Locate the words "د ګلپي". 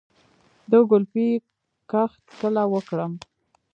0.71-1.27